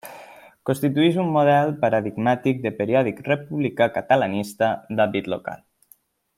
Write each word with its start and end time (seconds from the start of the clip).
Constitueix 0.69 1.19
un 1.23 1.27
model 1.35 1.73
paradigmàtic 1.83 2.65
de 2.65 2.73
periòdic 2.81 3.21
republicà 3.29 3.89
catalanista 3.99 4.75
d'àmbit 4.97 5.33
local. 5.37 5.67